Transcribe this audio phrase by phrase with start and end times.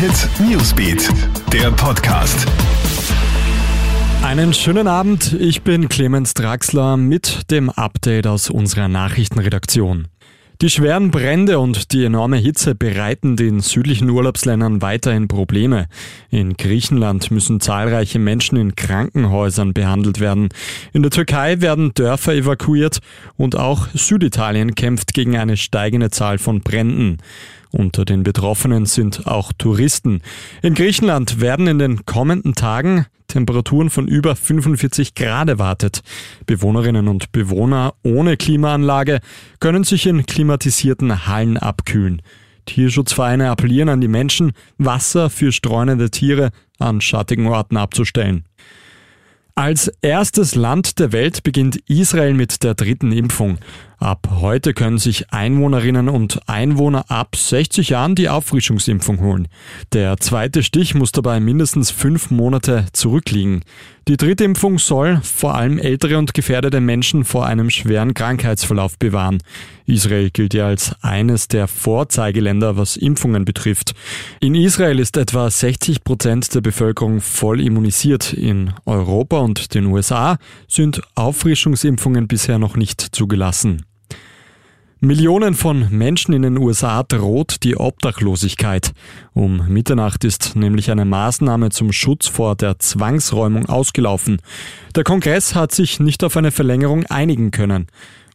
[0.00, 1.10] Hit Newsbeat,
[1.52, 2.46] der Podcast.
[4.22, 10.08] Einen schönen Abend, ich bin Clemens Draxler mit dem Update aus unserer Nachrichtenredaktion.
[10.62, 15.86] Die schweren Brände und die enorme Hitze bereiten den südlichen Urlaubsländern weiterhin Probleme.
[16.30, 20.48] In Griechenland müssen zahlreiche Menschen in Krankenhäusern behandelt werden.
[20.94, 23.00] In der Türkei werden Dörfer evakuiert
[23.36, 27.18] und auch Süditalien kämpft gegen eine steigende Zahl von Bränden.
[27.72, 30.22] Unter den Betroffenen sind auch Touristen.
[30.62, 36.00] In Griechenland werden in den kommenden Tagen Temperaturen von über 45 Grad erwartet.
[36.46, 39.20] Bewohnerinnen und Bewohner ohne Klimaanlage
[39.60, 42.22] können sich in klimatisierten Hallen abkühlen.
[42.66, 48.44] Tierschutzvereine appellieren an die Menschen, Wasser für streunende Tiere an schattigen Orten abzustellen.
[49.54, 53.58] Als erstes Land der Welt beginnt Israel mit der dritten Impfung.
[54.00, 59.46] Ab heute können sich Einwohnerinnen und Einwohner ab 60 Jahren die Auffrischungsimpfung holen.
[59.92, 63.62] Der zweite Stich muss dabei mindestens fünf Monate zurückliegen.
[64.08, 69.42] Die dritte Impfung soll vor allem ältere und gefährdete Menschen vor einem schweren Krankheitsverlauf bewahren.
[69.84, 73.92] Israel gilt ja als eines der Vorzeigeländer, was Impfungen betrifft.
[74.40, 78.32] In Israel ist etwa 60 Prozent der Bevölkerung voll immunisiert.
[78.32, 83.84] In Europa und den USA sind Auffrischungsimpfungen bisher noch nicht zugelassen.
[85.02, 88.92] Millionen von Menschen in den USA droht die Obdachlosigkeit.
[89.32, 94.42] Um Mitternacht ist nämlich eine Maßnahme zum Schutz vor der Zwangsräumung ausgelaufen.
[94.94, 97.86] Der Kongress hat sich nicht auf eine Verlängerung einigen können.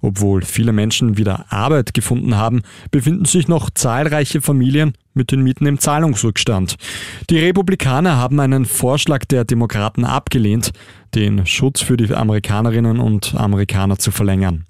[0.02, 5.68] Obwohl viele Menschen wieder Arbeit gefunden haben, befinden sich noch zahlreiche Familien mit den Mieten
[5.68, 6.78] im Zahlungsrückstand.
[7.30, 10.72] Die Republikaner haben einen Vorschlag der Demokraten abgelehnt,
[11.14, 14.66] den Schutz für die Amerikanerinnen und Amerikaner zu verlängern.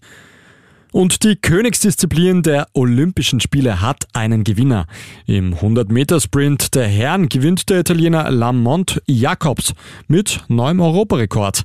[0.95, 4.87] Und die Königsdisziplin der Olympischen Spiele hat einen Gewinner.
[5.25, 9.73] Im 100-Meter-Sprint der Herren gewinnt der Italiener Lamont Jacobs
[10.07, 11.63] mit neuem Europarekord.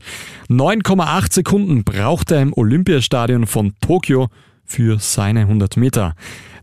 [0.49, 4.31] 9,8 Sekunden braucht er im Olympiastadion von Tokio
[4.65, 6.17] für seine 100 Meter.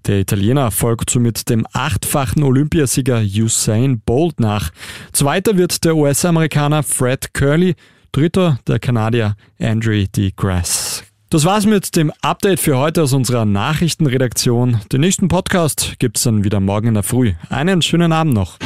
[0.05, 4.71] Der Italiener folgt somit dem achtfachen Olympiasieger Usain Bolt nach.
[5.13, 7.75] Zweiter wird der US-Amerikaner Fred Curley,
[8.11, 10.86] dritter der Kanadier Andrew DeGrasse.
[11.29, 14.79] Das war's mit dem Update für heute aus unserer Nachrichtenredaktion.
[14.93, 17.33] Den nächsten Podcast gibt's dann wieder morgen in der Früh.
[17.49, 18.57] Einen schönen Abend noch.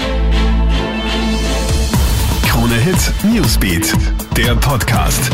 [2.48, 3.92] Krone Hit Newsbeat,
[4.38, 5.32] der Podcast.